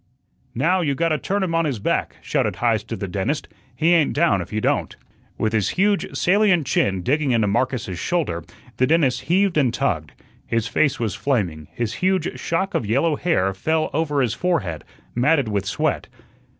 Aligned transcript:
"Now, 0.55 0.81
you 0.81 0.95
gotta 0.95 1.19
turn 1.19 1.43
him 1.43 1.53
on 1.53 1.65
his 1.65 1.77
back," 1.77 2.15
shouted 2.23 2.55
Heise 2.55 2.81
to 2.85 2.95
the 2.95 3.07
dentist. 3.07 3.47
"He 3.75 3.93
ain't 3.93 4.13
down 4.13 4.41
if 4.41 4.51
you 4.51 4.59
don't." 4.59 4.95
With 5.37 5.53
his 5.53 5.69
huge 5.77 6.17
salient 6.17 6.65
chin 6.65 7.03
digging 7.03 7.33
into 7.33 7.45
Marcus's 7.45 7.99
shoulder, 7.99 8.43
the 8.77 8.87
dentist 8.87 9.21
heaved 9.21 9.59
and 9.59 9.71
tugged. 9.71 10.13
His 10.47 10.67
face 10.67 10.99
was 10.99 11.13
flaming, 11.13 11.67
his 11.71 11.93
huge 12.01 12.39
shock 12.39 12.73
of 12.73 12.83
yellow 12.87 13.15
hair 13.15 13.53
fell 13.53 13.91
over 13.93 14.21
his 14.21 14.33
forehead, 14.33 14.83
matted 15.13 15.47
with 15.49 15.67
sweat. 15.67 16.07